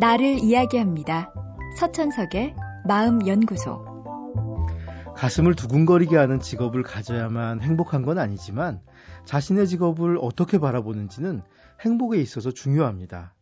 나를 0.00 0.40
이야기합니다. 0.42 1.32
서천석의 1.78 2.56
마음연구소. 2.84 3.84
가슴을 5.14 5.54
두근거리게 5.54 6.16
하는 6.16 6.40
직업을 6.40 6.82
가져야만 6.82 7.60
행복한 7.60 8.02
건 8.02 8.18
아니지만 8.18 8.80
자신의 9.24 9.68
직업을 9.68 10.18
어떻게 10.20 10.58
바라보는지는 10.58 11.42
행복에 11.80 12.20
있어서 12.20 12.50
중요합니다. 12.50 13.34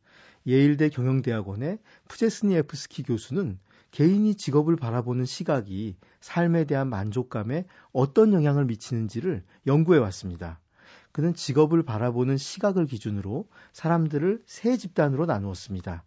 예일대 0.46 0.90
경영대학원의 0.90 1.78
푸제스니에프스키 2.08 3.04
교수는 3.04 3.58
개인이 3.90 4.34
직업을 4.34 4.76
바라보는 4.76 5.24
시각이 5.24 5.96
삶에 6.20 6.64
대한 6.64 6.88
만족감에 6.88 7.64
어떤 7.92 8.34
영향을 8.34 8.66
미치는지를 8.66 9.42
연구해 9.66 9.98
왔습니다. 10.00 10.60
그는 11.12 11.32
직업을 11.34 11.82
바라보는 11.82 12.36
시각을 12.36 12.86
기준으로 12.86 13.48
사람들을 13.72 14.42
세 14.44 14.76
집단으로 14.76 15.24
나누었습니다. 15.24 16.04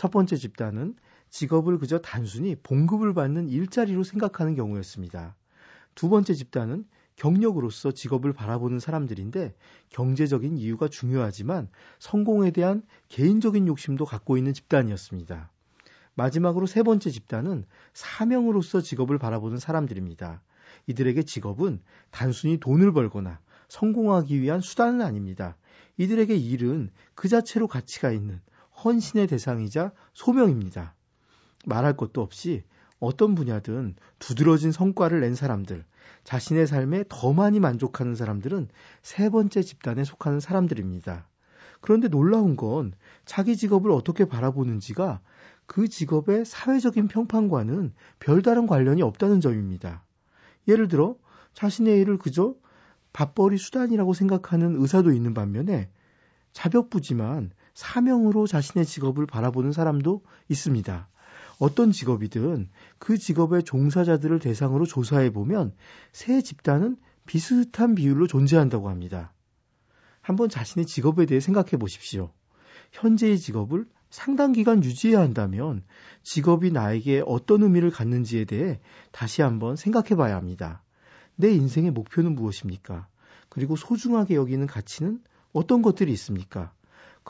첫 0.00 0.10
번째 0.10 0.36
집단은 0.36 0.96
직업을 1.28 1.76
그저 1.76 1.98
단순히 1.98 2.56
봉급을 2.56 3.12
받는 3.12 3.50
일자리로 3.50 4.02
생각하는 4.02 4.54
경우였습니다. 4.54 5.36
두 5.94 6.08
번째 6.08 6.32
집단은 6.32 6.86
경력으로서 7.16 7.90
직업을 7.90 8.32
바라보는 8.32 8.80
사람들인데 8.80 9.54
경제적인 9.90 10.56
이유가 10.56 10.88
중요하지만 10.88 11.68
성공에 11.98 12.50
대한 12.50 12.82
개인적인 13.10 13.66
욕심도 13.66 14.06
갖고 14.06 14.38
있는 14.38 14.54
집단이었습니다. 14.54 15.50
마지막으로 16.14 16.64
세 16.64 16.82
번째 16.82 17.10
집단은 17.10 17.66
사명으로서 17.92 18.80
직업을 18.80 19.18
바라보는 19.18 19.58
사람들입니다. 19.58 20.40
이들에게 20.86 21.24
직업은 21.24 21.82
단순히 22.10 22.58
돈을 22.58 22.94
벌거나 22.94 23.38
성공하기 23.68 24.40
위한 24.40 24.62
수단은 24.62 25.02
아닙니다. 25.02 25.58
이들에게 25.98 26.34
일은 26.34 26.90
그 27.14 27.28
자체로 27.28 27.68
가치가 27.68 28.10
있는 28.10 28.40
헌신의 28.84 29.26
대상이자 29.26 29.92
소명입니다. 30.12 30.94
말할 31.66 31.96
것도 31.96 32.22
없이 32.22 32.64
어떤 32.98 33.34
분야든 33.34 33.94
두드러진 34.18 34.72
성과를 34.72 35.20
낸 35.20 35.34
사람들, 35.34 35.84
자신의 36.24 36.66
삶에 36.66 37.04
더 37.08 37.32
많이 37.32 37.60
만족하는 37.60 38.14
사람들은 38.14 38.68
세 39.02 39.30
번째 39.30 39.62
집단에 39.62 40.04
속하는 40.04 40.40
사람들입니다. 40.40 41.28
그런데 41.80 42.08
놀라운 42.08 42.56
건 42.56 42.92
자기 43.24 43.56
직업을 43.56 43.90
어떻게 43.90 44.26
바라보는지가 44.26 45.20
그 45.66 45.88
직업의 45.88 46.44
사회적인 46.44 47.08
평판과는 47.08 47.94
별다른 48.18 48.66
관련이 48.66 49.02
없다는 49.02 49.40
점입니다. 49.40 50.04
예를 50.68 50.88
들어 50.88 51.16
자신의 51.54 52.00
일을 52.00 52.18
그저 52.18 52.54
밥벌이 53.12 53.56
수단이라고 53.56 54.12
생각하는 54.12 54.80
의사도 54.80 55.12
있는 55.12 55.32
반면에 55.32 55.90
자벽부지만 56.52 57.50
사명으로 57.80 58.46
자신의 58.46 58.84
직업을 58.84 59.24
바라보는 59.24 59.72
사람도 59.72 60.22
있습니다. 60.50 61.08
어떤 61.58 61.92
직업이든 61.92 62.68
그 62.98 63.16
직업의 63.16 63.62
종사자들을 63.62 64.38
대상으로 64.38 64.84
조사해 64.84 65.32
보면 65.32 65.72
세 66.12 66.42
집단은 66.42 66.98
비슷한 67.24 67.94
비율로 67.94 68.26
존재한다고 68.26 68.90
합니다. 68.90 69.32
한번 70.20 70.50
자신의 70.50 70.84
직업에 70.84 71.24
대해 71.24 71.40
생각해 71.40 71.78
보십시오. 71.78 72.32
현재의 72.92 73.38
직업을 73.38 73.86
상당 74.10 74.52
기간 74.52 74.84
유지해야 74.84 75.20
한다면 75.20 75.82
직업이 76.22 76.70
나에게 76.70 77.22
어떤 77.24 77.62
의미를 77.62 77.90
갖는지에 77.90 78.44
대해 78.44 78.78
다시 79.10 79.40
한번 79.40 79.76
생각해 79.76 80.16
봐야 80.16 80.36
합니다. 80.36 80.82
내 81.34 81.50
인생의 81.50 81.92
목표는 81.92 82.34
무엇입니까? 82.34 83.08
그리고 83.48 83.76
소중하게 83.76 84.34
여기는 84.34 84.66
가치는 84.66 85.22
어떤 85.54 85.80
것들이 85.80 86.12
있습니까? 86.12 86.74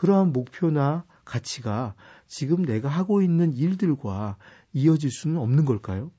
그러한 0.00 0.32
목표나 0.32 1.04
가치가 1.26 1.94
지금 2.26 2.64
내가 2.64 2.88
하고 2.88 3.20
있는 3.20 3.52
일들과 3.52 4.38
이어질 4.72 5.10
수는 5.10 5.36
없는 5.36 5.66
걸까요? 5.66 6.10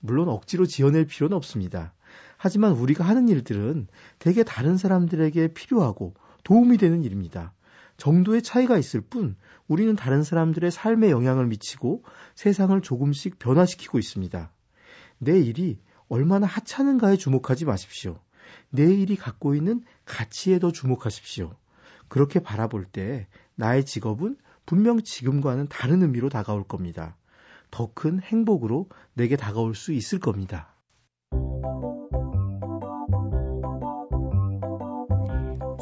물론 0.00 0.30
억지로 0.30 0.64
지어낼 0.64 1.04
필요는 1.04 1.36
없습니다. 1.36 1.92
하지만 2.38 2.72
우리가 2.72 3.04
하는 3.04 3.28
일들은 3.28 3.86
대개 4.18 4.42
다른 4.44 4.78
사람들에게 4.78 5.48
필요하고 5.48 6.14
도움이 6.42 6.78
되는 6.78 7.04
일입니다. 7.04 7.52
정도의 7.98 8.40
차이가 8.40 8.78
있을 8.78 9.02
뿐 9.02 9.36
우리는 9.68 9.94
다른 9.94 10.22
사람들의 10.22 10.70
삶에 10.70 11.10
영향을 11.10 11.46
미치고 11.48 12.04
세상을 12.34 12.80
조금씩 12.80 13.38
변화시키고 13.38 13.98
있습니다. 13.98 14.50
내 15.18 15.38
일이 15.38 15.78
얼마나 16.08 16.46
하찮은가에 16.46 17.18
주목하지 17.18 17.66
마십시오. 17.66 18.18
내 18.70 18.84
일이 18.84 19.16
갖고 19.16 19.54
있는 19.54 19.84
가치에 20.06 20.58
더 20.58 20.72
주목하십시오. 20.72 21.54
그렇게 22.12 22.40
바라볼 22.40 22.84
때 22.84 23.26
나의 23.54 23.86
직업은 23.86 24.36
분명 24.66 25.00
지금과는 25.00 25.68
다른 25.68 26.02
의미로 26.02 26.28
다가올 26.28 26.62
겁니다. 26.62 27.16
더 27.70 27.90
큰 27.94 28.20
행복으로 28.20 28.90
내게 29.14 29.36
다가올 29.36 29.74
수 29.74 29.94
있을 29.94 30.18
겁니다. 30.18 30.76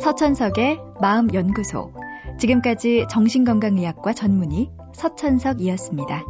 서천석의 0.01 0.79
마음연구소. 1.01 1.93
지금까지 2.39 3.07
정신건강의학과 3.11 4.13
전문의 4.13 4.71
서천석이었습니다. 4.95 6.25